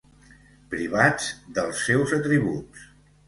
[0.71, 1.27] Privats
[1.59, 2.89] dels seus atributs.